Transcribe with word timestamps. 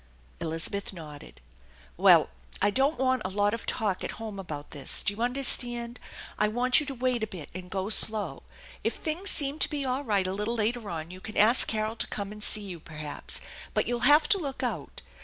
Elizabeth 0.39 0.91
nodded." 0.93 1.41
Wll, 1.99 2.27
I 2.59 2.71
don't 2.71 2.97
want 2.97 3.21
a 3.23 3.29
lot 3.29 3.53
of 3.53 3.67
talk 3.67 4.03
at 4.03 4.13
home 4.13 4.39
about 4.39 4.71
this. 4.71 5.03
Do 5.03 5.13
you 5.13 5.21
understand? 5.21 5.99
I 6.39 6.47
want 6.47 6.79
you 6.79 6.87
to 6.87 6.95
wait 6.95 7.21
a 7.21 7.27
bit 7.27 7.49
and 7.53 7.69
go 7.69 7.87
slow. 7.91 8.41
If 8.83 8.95
things 8.95 9.29
seem 9.29 9.59
to 9.59 9.69
be 9.69 9.83
aii 9.83 10.01
right 10.07 10.25
a 10.25 10.33
little 10.33 10.55
later 10.55 10.89
on, 10.89 11.11
you 11.11 11.21
can 11.21 11.37
ask 11.37 11.67
Carol 11.67 11.95
to 11.97 12.07
come 12.07 12.31
and 12.31 12.41
bee 12.55 12.61
you, 12.61 12.79
perhaps; 12.79 13.41
but 13.75 13.87
you'll 13.87 13.99
have 14.09 14.27
to 14.29 14.39
look 14.39 14.63
out. 14.63 15.03